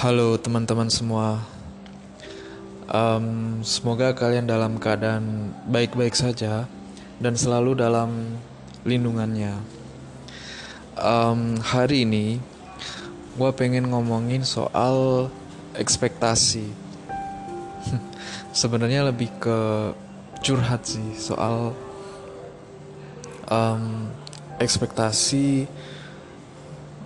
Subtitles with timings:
[0.00, 1.44] Halo teman-teman semua,
[2.88, 6.64] Em, semoga kalian dalam keadaan baik-baik saja
[7.20, 8.40] dan selalu dalam
[8.88, 9.60] lindungannya.
[10.96, 12.40] Em, hari ini,
[13.36, 15.28] gue pengen ngomongin soal
[15.76, 16.64] ekspektasi.
[18.56, 19.92] Sebenarnya lebih ke
[20.40, 21.76] curhat sih soal
[23.52, 24.08] em,
[24.64, 25.68] ekspektasi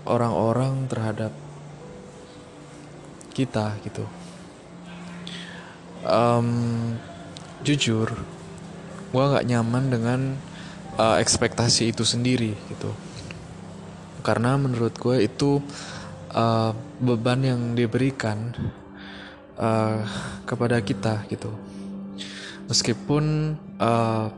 [0.06, 1.34] orang-orang terhadap
[3.34, 4.06] kita gitu.
[6.06, 6.48] Em,
[7.66, 8.14] jujur,
[9.10, 10.20] gue nggak nyaman dengan
[11.00, 12.92] uh, ekspektasi itu sendiri gitu.
[14.24, 15.60] Karena menurut gue itu
[16.32, 16.70] uh,
[17.02, 18.54] beban yang diberikan
[19.58, 20.00] uh,
[20.46, 21.52] kepada kita gitu.
[22.70, 24.32] Meskipun uh,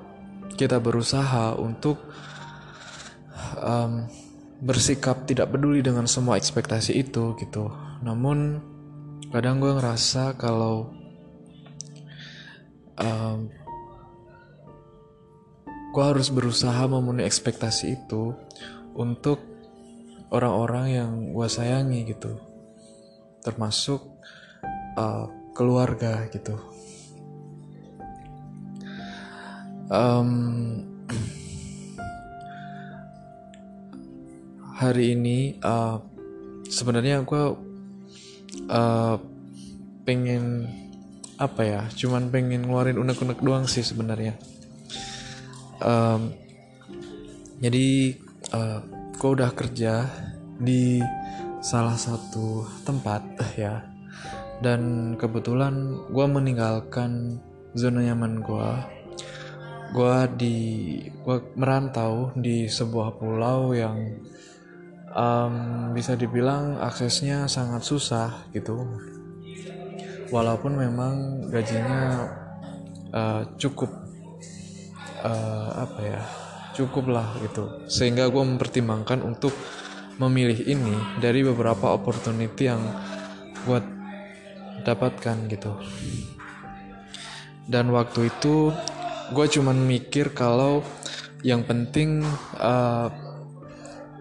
[0.57, 2.01] kita berusaha untuk
[3.61, 4.09] um,
[4.57, 7.69] bersikap tidak peduli dengan semua ekspektasi itu gitu.
[8.01, 8.61] Namun
[9.35, 10.95] kadang gue ngerasa kalau
[13.01, 13.51] um,
[15.97, 18.37] gue harus berusaha memenuhi ekspektasi itu
[18.93, 19.41] untuk
[20.31, 22.37] orang-orang yang gue sayangi gitu.
[23.43, 24.05] Termasuk
[24.99, 26.59] uh, keluarga gitu.
[29.87, 30.83] Um,
[34.77, 36.03] hari ini uh,
[36.69, 37.66] sebenarnya gue
[38.69, 39.17] uh,
[40.07, 40.71] pengen
[41.37, 44.37] apa ya cuman pengen ngeluarin unek-unek doang sih sebenarnya.
[45.83, 46.33] Um,
[47.61, 48.17] jadi
[48.57, 48.81] uh,
[49.17, 50.07] udah kerja
[50.57, 51.03] di
[51.61, 53.23] salah satu tempat
[53.59, 53.85] ya.
[54.57, 57.43] Dan kebetulan gue meninggalkan
[57.77, 58.71] zona nyaman gue
[59.93, 60.57] gue di
[61.23, 64.19] gue merantau di sebuah pulau yang
[65.17, 65.55] um,
[65.97, 68.85] bisa dibilang aksesnya sangat susah gitu.
[70.29, 72.29] Walaupun memang gajinya
[73.11, 73.89] uh, cukup
[75.25, 76.23] uh, apa ya
[76.77, 77.89] cukup lah gitu.
[77.89, 79.57] Sehingga gue mempertimbangkan untuk
[80.21, 82.83] memilih ini dari beberapa opportunity yang
[83.65, 83.81] gue
[84.85, 85.73] dapatkan gitu.
[87.67, 88.71] Dan waktu itu
[89.35, 90.87] gue cuman mikir kalau
[91.43, 92.23] yang penting
[92.59, 93.11] uh,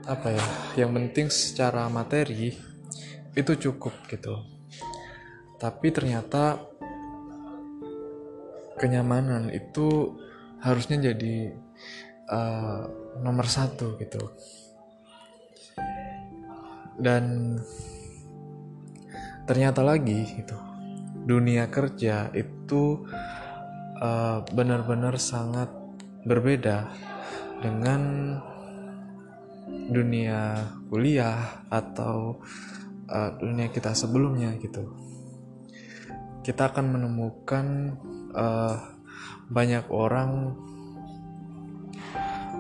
[0.06, 0.46] apa ya
[0.86, 2.54] yang penting secara materi
[3.36, 4.38] itu cukup gitu.
[5.58, 6.62] Tapi ternyata
[8.78, 10.14] kenyamanan itu
[10.62, 11.58] harusnya jadi
[12.30, 12.82] uh,
[13.22, 14.22] nomor satu gitu.
[16.96, 17.58] Dan
[19.50, 20.58] ternyata lagi itu
[21.26, 23.04] dunia kerja itu
[24.00, 25.68] uh, benar-benar sangat
[26.24, 26.88] berbeda
[27.60, 28.02] dengan
[29.66, 32.42] dunia kuliah atau
[33.10, 34.94] uh, dunia kita sebelumnya gitu.
[36.46, 37.66] Kita akan menemukan
[38.34, 38.78] uh,
[39.50, 40.54] banyak orang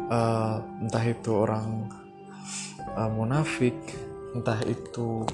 [0.09, 1.89] uh, entah itu orang
[2.97, 3.77] uh, munafik
[4.33, 5.25] entah itu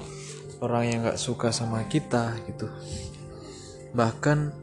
[0.62, 2.68] orang yang gak suka sama kita gitu.
[3.92, 4.62] Bahkan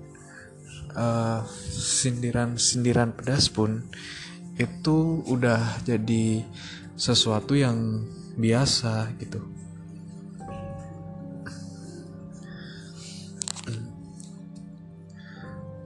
[1.70, 3.86] sindiran-sindiran uh, pedas pun
[4.58, 6.44] itu udah jadi
[7.00, 8.04] sesuatu yang
[8.36, 9.40] biasa gitu.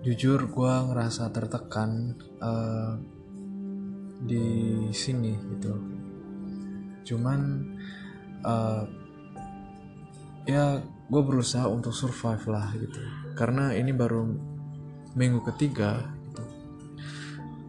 [0.03, 2.97] Jujur gue ngerasa tertekan uh,
[4.25, 5.73] di sini gitu.
[7.13, 7.39] Cuman
[8.41, 8.83] uh,
[10.49, 12.99] ya gue berusaha untuk survive lah gitu.
[13.37, 14.27] Karena ini baru
[15.13, 16.43] minggu ketiga gitu.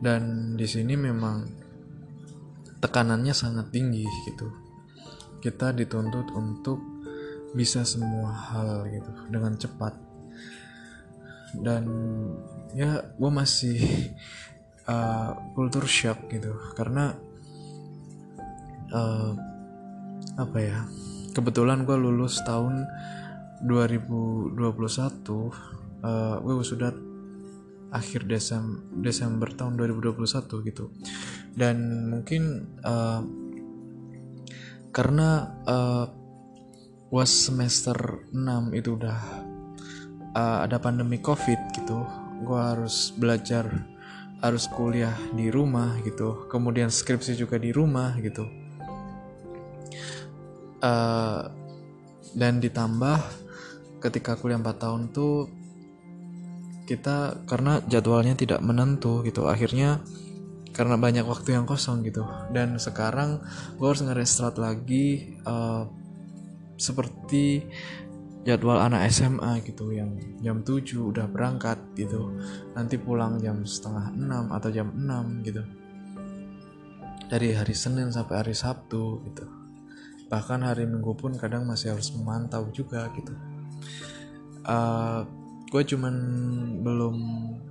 [0.00, 1.63] dan di sini memang
[2.84, 4.52] tekanannya sangat tinggi gitu.
[5.40, 6.76] Kita dituntut untuk
[7.56, 9.96] bisa semua hal gitu dengan cepat.
[11.56, 11.84] Dan
[12.76, 13.80] ya gue masih
[14.84, 16.52] uh, culture shock gitu.
[16.76, 17.16] Karena
[18.92, 19.32] uh,
[20.36, 20.84] apa ya
[21.32, 22.84] kebetulan gue lulus tahun
[23.64, 26.90] 2021 uh, gue sudah
[27.94, 30.90] akhir Desember Desember tahun 2021 gitu
[31.54, 33.22] dan mungkin uh,
[34.94, 36.06] karena uh,
[37.10, 39.20] was semester 6 itu udah
[40.34, 42.02] uh, ada pandemi covid gitu
[42.42, 43.70] gue harus belajar
[44.42, 48.44] harus kuliah di rumah gitu kemudian skripsi juga di rumah gitu.
[50.84, 51.48] Uh,
[52.36, 53.24] dan ditambah
[54.04, 55.48] ketika kuliah 4 tahun tuh
[56.84, 60.04] kita karena jadwalnya tidak menentu gitu akhirnya
[60.74, 62.26] karena banyak waktu yang kosong gitu.
[62.50, 63.40] Dan sekarang
[63.78, 65.86] gue harus ngerestart lagi uh,
[66.74, 67.62] seperti
[68.42, 72.34] jadwal anak SMA gitu yang jam 7 udah berangkat gitu.
[72.74, 75.62] Nanti pulang jam setengah 6 atau jam 6 gitu.
[77.30, 79.46] Dari hari Senin sampai hari Sabtu gitu.
[80.26, 83.32] Bahkan hari Minggu pun kadang masih harus memantau juga gitu.
[84.66, 85.20] Uh, eh,
[85.70, 86.14] gue cuman
[86.82, 87.16] belum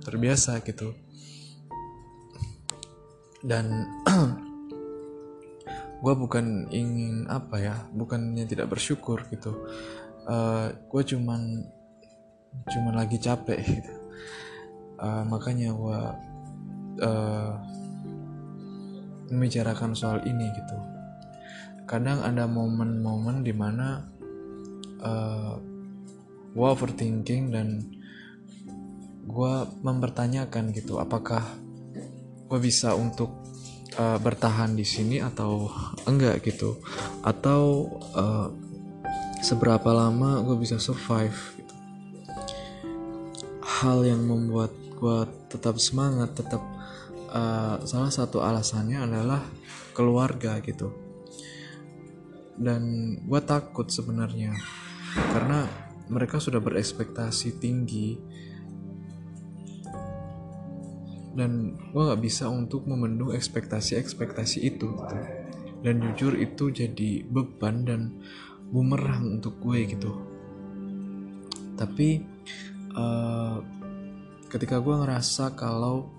[0.00, 0.94] terbiasa gitu
[3.44, 3.92] dan
[6.04, 9.52] gue bukan ingin apa ya bukannya tidak bersyukur gitu.
[10.24, 11.68] Uh, eh, gue cuman
[12.64, 13.94] cuman lagi capek gitu.
[14.96, 16.00] Uh, makanya gue
[17.04, 17.52] uh,
[19.28, 20.76] membicarakan soal ini gitu.
[21.84, 24.08] Kadang ada momen-momen di mana
[25.04, 25.60] uh,
[26.54, 27.84] gue overthinking dan
[29.24, 31.63] gue mempertanyakan gitu apakah
[32.44, 33.44] gue bisa untuk
[33.98, 35.70] uh, bertahan di sini atau
[36.04, 36.78] enggak gitu.
[37.24, 38.48] Atau uh,
[39.44, 41.74] seberapa lama gue bisa survive gitu.
[43.60, 45.18] hal yang membuat gue
[45.52, 46.62] tetap semangat tetap
[47.28, 49.42] uh, salah satu alasannya adalah
[49.92, 50.92] keluarga gitu.
[52.54, 54.54] Dan gue takut sebenarnya
[55.34, 55.66] karena
[56.08, 58.18] mereka sudah berekspektasi tinggi
[61.34, 65.16] dan gue gak bisa untuk memenuhi ekspektasi-ekspektasi itu gitu.
[65.82, 68.00] dan jujur itu jadi beban dan
[68.70, 70.12] bumerang untuk gue gitu
[71.74, 72.22] tapi
[72.94, 73.58] uh,
[74.48, 76.14] ketika gue ngerasa kalau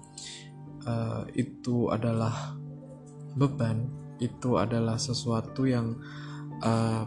[0.83, 2.55] uh, itu adalah
[3.35, 3.87] beban
[4.19, 5.95] itu adalah sesuatu yang
[6.63, 7.03] uh,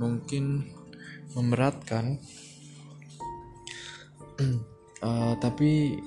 [0.00, 0.64] mungkin
[1.36, 2.20] memberatkan
[5.04, 6.00] uh, tapi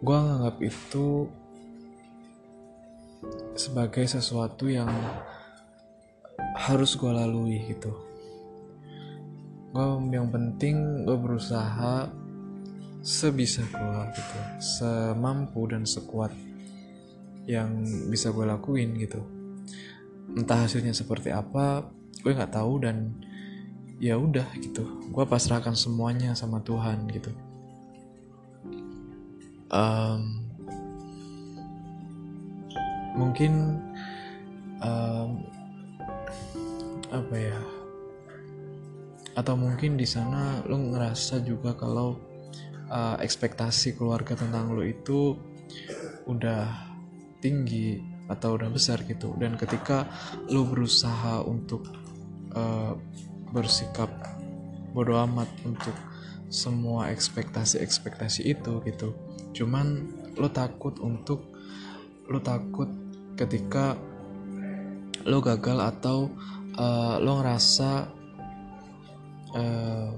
[0.00, 1.28] gue nganggap itu
[3.52, 4.88] sebagai sesuatu yang
[6.56, 7.92] harus gue lalui gitu.
[9.76, 12.08] Gue yang penting gue berusaha
[13.04, 16.32] sebisa gue gitu semampu dan sekuat
[17.44, 19.20] yang bisa gue lakuin gitu.
[20.32, 21.84] Entah hasilnya seperti apa
[22.24, 23.20] gue nggak tahu dan
[24.00, 25.12] ya udah gitu.
[25.12, 27.49] Gue pasrahkan semuanya sama Tuhan gitu
[29.70, 30.44] um,
[33.16, 33.78] mungkin
[34.82, 35.30] um,
[37.10, 37.60] apa ya?
[39.38, 42.18] Atau mungkin di sana lo ngerasa juga kalau
[42.90, 45.38] uh, ekspektasi keluarga tentang lo itu
[46.26, 46.90] udah
[47.40, 49.34] tinggi atau udah besar gitu.
[49.38, 50.06] Dan ketika
[50.50, 51.88] lo berusaha untuk
[52.54, 52.94] uh,
[53.50, 54.10] bersikap
[54.90, 55.94] bodoh amat untuk
[56.50, 59.14] semua ekspektasi-ekspektasi itu gitu
[59.50, 59.86] cuman
[60.38, 61.50] lo takut untuk
[62.30, 62.86] lo takut
[63.34, 63.98] ketika
[65.26, 66.30] lo gagal atau
[66.78, 67.90] uh, lo ngerasa
[69.52, 70.10] uh,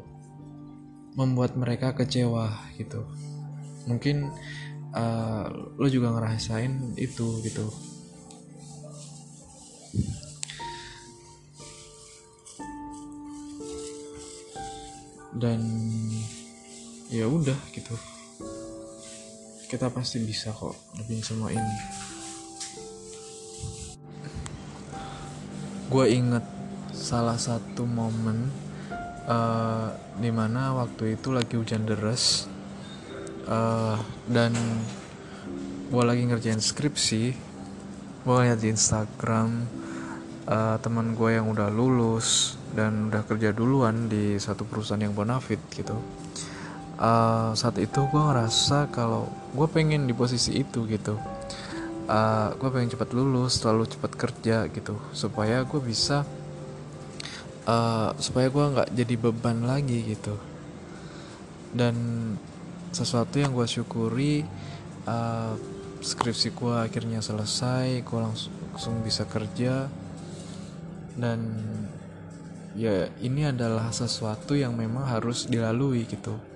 [1.16, 3.04] membuat mereka kecewa gitu.
[3.88, 4.30] Mungkin
[4.94, 5.46] uh,
[5.76, 7.66] lo juga ngerasain itu gitu.
[15.32, 15.64] Dan
[17.10, 18.11] ya udah gitu
[19.72, 21.76] kita pasti bisa kok lebih semua ini.
[25.88, 26.44] Gue inget
[26.92, 28.52] salah satu momen
[29.24, 29.88] uh,
[30.20, 32.44] di mana waktu itu lagi hujan deras
[33.48, 33.96] uh,
[34.28, 34.52] dan
[35.88, 37.24] gue lagi ngerjain skripsi
[38.22, 39.64] gue lihat di Instagram
[40.52, 45.60] uh, teman gue yang udah lulus dan udah kerja duluan di satu perusahaan yang bonafit
[45.72, 45.96] gitu
[47.02, 51.18] uh, saat itu gue ngerasa kalau gue pengen di posisi itu gitu.
[52.02, 56.26] Uh, eh, gue pengen cepat lulus terlalu cepat kerja gitu supaya gue bisa
[57.62, 60.38] uh, supaya gue nggak jadi beban lagi gitu.
[61.74, 61.96] Dan
[62.92, 64.44] sesuatu yang gue syukuri
[65.08, 65.54] uh,
[66.02, 69.86] skripsi gue akhirnya selesai gue langsung, langsung bisa kerja.
[71.12, 71.38] Dan
[72.72, 76.51] ya ini adalah sesuatu yang memang harus dilalui gitu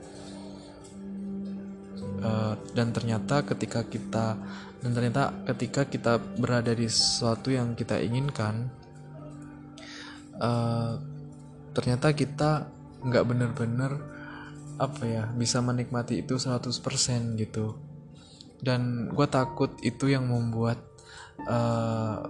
[2.23, 4.37] uh, dan ternyata ketika kita
[4.81, 8.71] dan ternyata ketika kita berada di sesuatu yang kita inginkan
[10.41, 11.01] uh,
[11.73, 12.69] ternyata kita
[13.05, 13.93] nggak bener-bener
[14.77, 17.77] apa ya bisa menikmati itu 100% gitu.
[18.61, 20.81] Dan gue takut itu yang membuat
[21.45, 22.25] uh,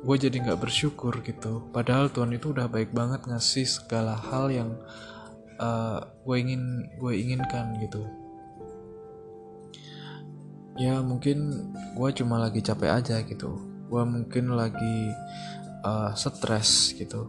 [0.00, 1.68] gue jadi nggak bersyukur gitu.
[1.72, 4.76] Padahal Tuhan itu udah baik banget ngasih segala hal yang
[5.60, 8.19] uh, gue ingin gue inginkan gitu
[10.80, 13.60] ya mungkin gue cuma lagi capek aja gitu.
[13.92, 15.12] Gue mungkin lagi
[15.84, 17.28] uh, stres gitu.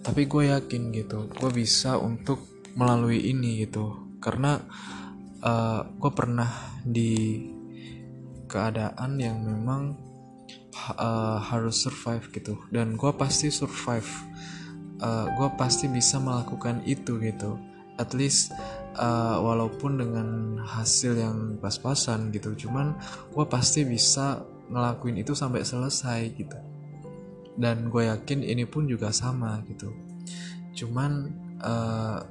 [0.00, 2.46] Tapi gue yakin gitu gue bisa untuk
[2.78, 4.14] melalui ini gitu.
[4.22, 4.62] Karena
[5.42, 7.42] uh, gue pernah di
[8.46, 9.98] keadaan yang memang
[10.94, 12.62] uh, harus survive gitu.
[12.70, 14.08] Dan gue pasti survive.
[15.00, 17.58] Uh, gue pasti bisa melakukan itu gitu.
[17.98, 18.54] At least
[19.00, 20.28] uh, walaupun dengan
[20.60, 22.94] hasil yang pas-pasan gitu cuman
[23.32, 26.58] gue pasti bisa ngelakuin itu sampai selesai gitu.
[27.58, 29.90] Dan gue yakin ini pun juga sama gitu.
[30.72, 31.28] Cuman
[31.60, 32.22] uh,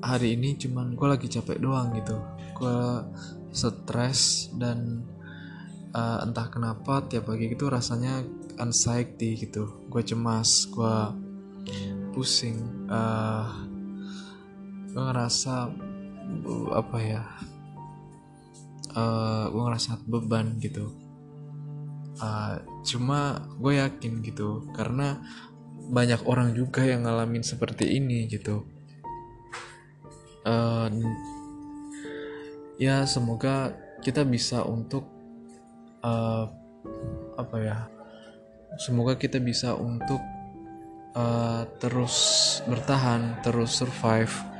[0.00, 2.16] hari ini cuman gue lagi capek doang gitu.
[2.56, 3.02] Gue
[3.50, 5.02] stres dan
[5.92, 8.22] uh, entah kenapa tiap pagi gitu rasanya
[8.62, 9.84] anxiety gitu.
[9.90, 10.96] Gue cemas gue
[12.14, 13.65] pusing uh,
[14.96, 15.68] gue ngerasa
[16.72, 17.20] apa ya
[18.96, 20.88] uh, gue ngerasa beban gitu.
[22.16, 25.20] Uh, cuma gue yakin gitu karena
[25.92, 28.64] banyak orang juga yang ngalamin seperti ini gitu.
[30.48, 30.88] Uh,
[32.80, 35.04] ya semoga kita bisa untuk
[36.00, 36.48] uh,
[37.36, 37.78] apa ya
[38.80, 40.24] semoga kita bisa untuk
[41.12, 42.16] uh, terus
[42.64, 44.55] bertahan terus survive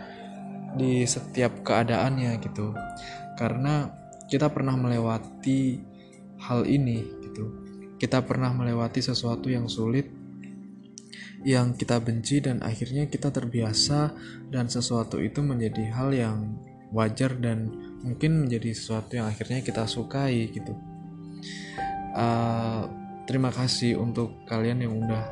[0.77, 2.77] di setiap keadaannya gitu.
[3.35, 3.91] Karena
[4.29, 5.81] kita pernah melewati
[6.45, 7.45] hal ini gitu.
[7.97, 10.07] Kita pernah melewati sesuatu yang sulit
[11.47, 14.11] yang kita benci dan akhirnya kita terbiasa
[14.51, 16.59] dan sesuatu itu menjadi hal yang
[16.91, 17.71] wajar dan
[18.03, 20.75] mungkin menjadi sesuatu yang akhirnya kita sukai gitu.
[22.19, 22.91] Uh,
[23.31, 25.25] terima kasih untuk kalian yang udah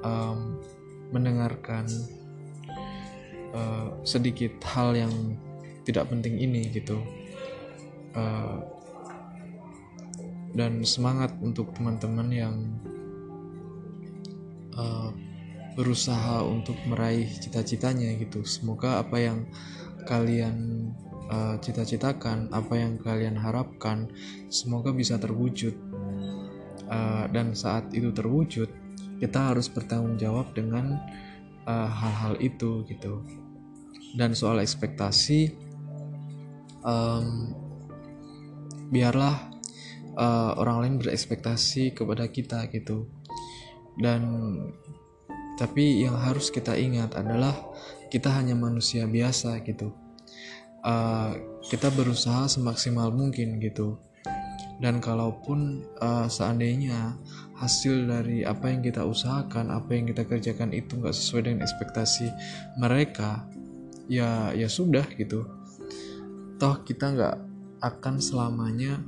[0.00, 0.64] um,
[1.12, 1.84] mendengarkan
[3.56, 5.12] uh, sedikit hal yang
[5.88, 7.00] tidak penting ini gitu.
[8.12, 8.60] Uh,
[10.56, 12.56] dan semangat untuk teman-teman yang
[14.72, 15.12] uh,
[15.76, 18.40] berusaha untuk meraih cita-citanya gitu.
[18.48, 19.44] Semoga apa yang
[20.08, 20.88] kalian
[21.28, 24.08] uh, cita-citakan apa yang kalian harapkan
[24.48, 25.76] semoga bisa terwujud.
[26.86, 28.70] Uh, dan saat itu terwujud
[29.18, 31.02] kita harus bertanggung jawab dengan
[31.66, 33.26] hal-hal uh, itu gitu
[34.16, 35.52] dan soal ekspektasi
[36.80, 37.52] um,
[38.88, 39.52] biarlah
[40.16, 43.06] uh, orang lain berekspektasi kepada kita gitu.
[43.96, 44.22] Dan
[45.56, 47.52] tapi yang harus kita ingat adalah
[48.08, 49.92] kita hanya manusia biasa gitu.
[50.80, 54.00] Uh, kita berusaha semaksimal mungkin gitu.
[54.76, 57.16] Dan kalaupun uh, seandainya
[57.56, 62.28] hasil dari apa yang kita usahakan apa yang kita kerjakan itu nggak sesuai dengan ekspektasi
[62.76, 63.48] mereka
[64.06, 65.46] ya ya sudah gitu.
[66.56, 67.36] Toh kita nggak
[67.82, 68.98] akan selamanya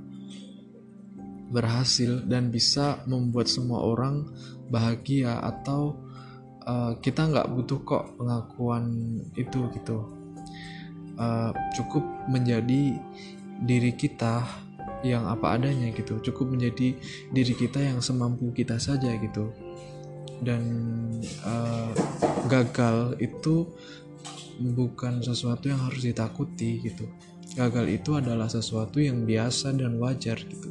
[1.48, 4.28] berhasil dan bisa membuat semua orang
[4.68, 5.96] bahagia atau
[6.68, 8.84] uh, kita nggak butuh kok pengakuan
[9.32, 9.98] itu gitu.
[11.18, 12.94] Uh, cukup menjadi
[13.64, 14.44] diri kita
[15.02, 16.20] yang apa adanya gitu.
[16.20, 16.94] Cukup menjadi
[17.32, 19.50] diri kita yang semampu kita saja gitu.
[20.38, 20.62] Dan
[21.42, 21.90] uh,
[22.46, 23.66] gagal itu
[24.60, 27.06] bukan sesuatu yang harus ditakuti gitu.
[27.56, 30.70] Gagal itu adalah sesuatu yang biasa dan wajar gitu.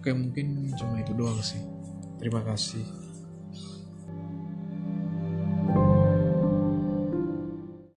[0.00, 1.60] Oke mungkin cuma itu doang sih.
[2.18, 3.03] Terima kasih